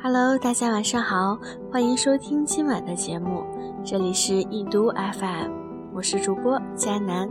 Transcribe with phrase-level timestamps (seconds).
[0.00, 1.36] Hello，大家晚上好，
[1.72, 3.42] 欢迎收听今晚的节目，
[3.84, 5.50] 这里是易读 FM，
[5.92, 7.28] 我是主播佳楠。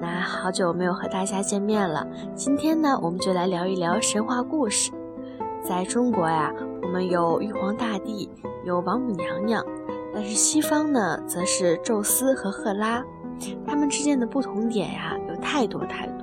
[0.00, 4.90] 那好久没有和大家见面了，今天呢，我们就来聊一聊神话故事。
[5.62, 6.50] 在中国呀，
[6.82, 8.30] 我们有玉皇大帝，
[8.64, 9.62] 有王母娘娘，
[10.14, 13.04] 但是西方呢，则是宙斯和赫拉，
[13.66, 16.19] 他们之间的不同点呀，有太多太多。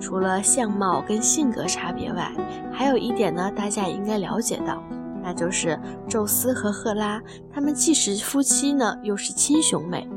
[0.00, 2.30] 除了相貌跟性格差别外，
[2.72, 4.82] 还有一点呢，大家也应该了解到，
[5.22, 7.22] 那就是宙斯和赫拉，
[7.52, 10.08] 他们既是夫妻呢，又是亲兄妹，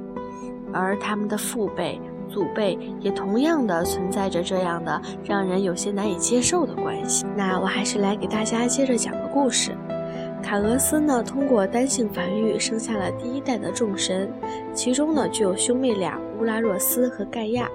[0.74, 7.26] 而他们的父辈、祖辈也同样的存在着这样的让人有些难以接受的关系。
[7.36, 9.72] 那我还是来给大家接着讲个故事。
[10.44, 14.32] 卡俄斯呢，通过单性繁育生下了第一代的众神，
[14.74, 17.70] 其中呢就有兄妹俩乌拉若斯和盖亚。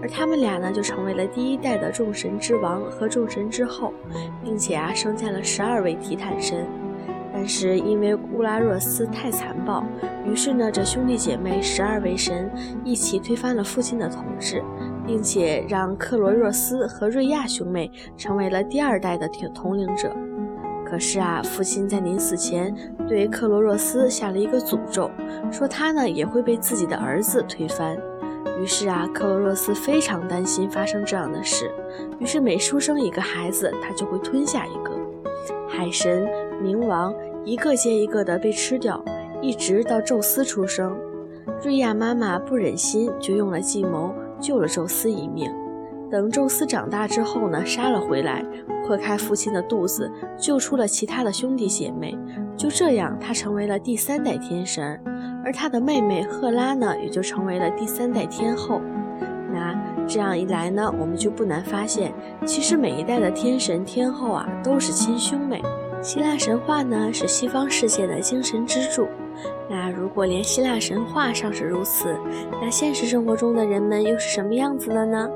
[0.00, 3.92] 而他们俩呢，就成为了第一代的众神之王和众神之后，
[4.42, 6.66] 并且啊，生下了十二位提坦神。
[7.32, 9.84] 但是因为乌拉若斯太残暴，
[10.24, 12.50] 于是呢，这兄弟姐妹十二位神
[12.82, 14.62] 一起推翻了父亲的统治，
[15.06, 20.10] 并且让克罗若斯和瑞亚兄妹成为了第二代的统统领者。
[20.88, 22.74] 可是啊，父亲在临死前
[23.06, 25.10] 对克罗若斯下了一个诅咒，
[25.52, 27.98] 说他呢也会被自己的儿子推翻。
[28.60, 31.70] 于是啊，克罗洛斯非常担心发生这样的事，
[32.18, 34.90] 于是每出生一个孩子，他就会吞下一个。
[35.68, 36.26] 海神、
[36.62, 39.04] 冥王一个接一个的被吃掉，
[39.42, 40.96] 一直到宙斯出生。
[41.62, 45.52] 瑞亚妈妈不忍心，就用了计谋救了宙斯一命。
[46.10, 48.44] 等宙斯长大之后呢，杀了回来，
[48.86, 52.16] 破开父亲的肚子，救出了其他的兄弟姐妹。
[52.56, 54.98] 就这样，他成为了第三代天神。
[55.46, 58.80] 而他的妹妹赫拉呢，也就成为了第三代天后。
[59.54, 62.12] 那这样一来呢，我们就不难发现，
[62.44, 65.62] 其实每一代的天神天后啊，都是亲兄妹。
[66.02, 69.06] 希腊神话呢，是西方世界的精神支柱。
[69.70, 72.12] 那如果连希腊神话上是如此，
[72.60, 75.30] 那现实生活中的人们又是什么样子的呢？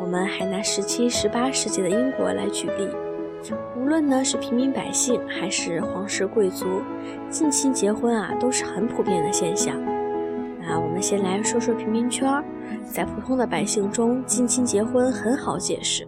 [0.00, 2.88] 我们还拿十七、十八世纪的英国来举例。
[3.76, 6.66] 无论呢是平民百姓还是皇室贵族，
[7.28, 9.74] 近亲结婚啊都是很普遍的现象。
[10.60, 12.42] 那我们先来说说平民圈，
[12.84, 16.06] 在普通的百姓中，近亲结婚很好解释。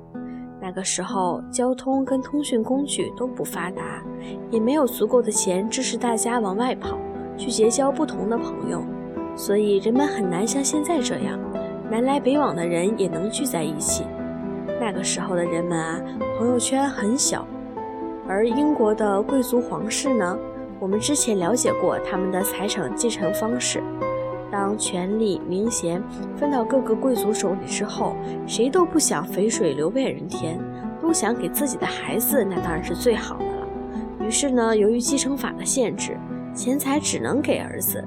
[0.61, 4.03] 那个时候，交通跟通讯工具都不发达，
[4.51, 6.97] 也没有足够的钱支持大家往外跑
[7.37, 8.83] 去结交不同的朋友，
[9.37, 11.39] 所以人们很难像现在这样，
[11.91, 14.05] 南来北往的人也能聚在一起。
[14.81, 16.01] 那个时候的人们啊，
[16.39, 17.47] 朋友圈很小，
[18.29, 20.39] 而英国的贵族皇室呢，
[20.79, 23.83] 我们之前了解过他们的财产继承方式。
[24.51, 26.03] 当权力名衔
[26.37, 28.15] 分到各个贵族手里之后，
[28.47, 30.59] 谁都不想肥水流外人田，
[31.01, 33.67] 都想给自己的孩子，那当然是最好的了。
[34.21, 36.17] 于是呢，由于继承法的限制，
[36.55, 38.05] 钱财只能给儿子。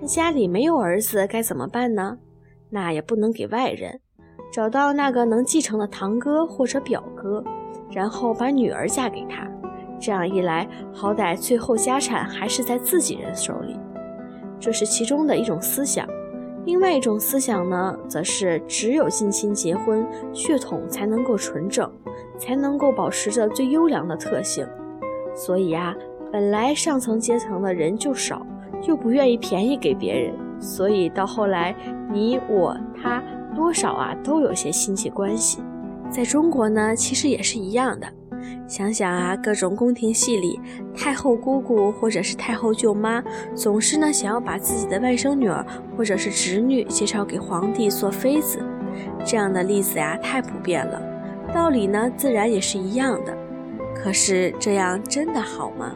[0.00, 2.18] 那家里没有儿子该怎么办呢？
[2.68, 4.00] 那也不能给外人。
[4.56, 7.44] 找到那个能继承的堂哥或者表哥，
[7.90, 9.46] 然后把女儿嫁给他。
[10.00, 13.78] 这样一来，好歹最后家产还是在自己人手里。
[14.58, 16.08] 这是其中的一种思想。
[16.64, 21.92] 另外一种思想呢，则是只有近亲结婚，血统才能够纯正，
[22.38, 24.66] 才能够保持着最优良的特性。
[25.34, 25.94] 所以啊，
[26.32, 28.40] 本来上层阶层的人就少，
[28.84, 31.76] 又不愿意便宜给别人，所以到后来，
[32.10, 33.22] 你我他。
[33.56, 35.58] 多少啊，都有些亲戚关系。
[36.10, 38.06] 在中国呢，其实也是一样的。
[38.68, 40.60] 想想啊，各种宫廷戏里，
[40.94, 43.22] 太后姑姑或者是太后舅妈，
[43.54, 45.64] 总是呢想要把自己的外甥女儿
[45.96, 48.58] 或者是侄女介绍给皇帝做妃子，
[49.24, 51.02] 这样的例子呀太普遍了。
[51.52, 53.36] 道理呢自然也是一样的。
[53.94, 55.92] 可是这样真的好吗？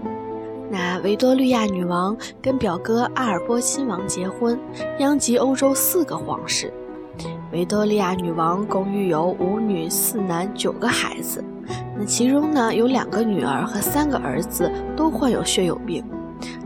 [0.71, 4.59] 那维多利亚女王跟表哥阿尔波亲王结婚，
[4.99, 6.73] 殃及欧洲四个皇室。
[7.53, 11.45] 维多利亚女王共育有五女四男九个孩子，
[11.99, 16.05] 那其中呢有两个女儿和三个儿子都患有血友病。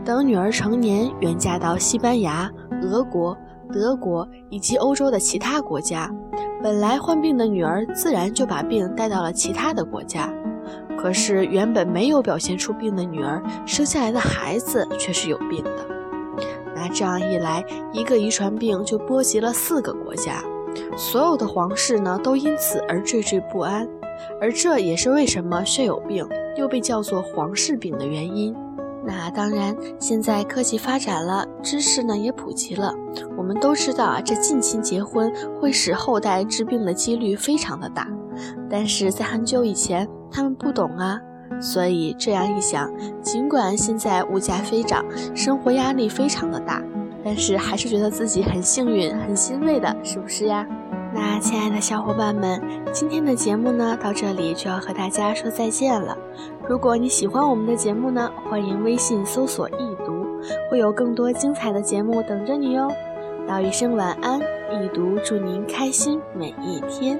[0.05, 2.47] 等女儿成年，远嫁到西班牙、
[2.83, 3.35] 俄国、
[3.73, 6.07] 德国以及欧洲的其他国家。
[6.61, 10.31] 本来患病的女儿自然就把病带到了其他的国家，
[10.99, 15.87] 可是原本没有表现出病的女儿生下来的孩子却是有病的。
[16.75, 20.43] 那这样一来，一个遗传病就波及了四个国家。
[20.97, 23.87] 所有的皇室呢，都因此而惴惴不安，
[24.41, 28.55] 而这也是为什么血友病又被叫做皇室病的原因。
[29.07, 32.91] 那当然，现在科技发展了，知识呢也普及了，
[33.37, 35.31] 我们都知道啊，这近亲结婚
[35.61, 38.07] 会使后代治病的几率非常的大。
[38.67, 41.19] 但是在很久以前，他们不懂啊，
[41.61, 42.91] 所以这样一想，
[43.21, 45.05] 尽管现在物价飞涨，
[45.35, 46.81] 生活压力非常的大，
[47.25, 50.63] 但是还是觉得自己很幸运、很欣慰的，是不是呀？
[51.11, 52.61] 那亲爱的小伙伴们，
[52.93, 56.15] 今天的节目呢，到这里就要和大家说再见了。
[56.69, 60.23] 如果你喜欢我们的节目呢，欢迎微信搜索“易读”，
[60.69, 62.91] 会有更多精彩的节目等着你哟。
[63.47, 67.19] 道一声晚安，易读祝您开心每一天。